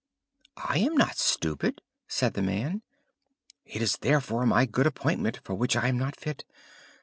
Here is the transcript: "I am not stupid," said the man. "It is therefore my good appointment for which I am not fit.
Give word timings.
"I 0.57 0.79
am 0.79 0.95
not 0.97 1.19
stupid," 1.19 1.79
said 2.07 2.33
the 2.33 2.41
man. 2.41 2.81
"It 3.65 3.83
is 3.83 3.97
therefore 3.97 4.47
my 4.47 4.65
good 4.65 4.87
appointment 4.87 5.37
for 5.43 5.53
which 5.53 5.75
I 5.75 5.89
am 5.89 5.99
not 5.99 6.15
fit. 6.15 6.43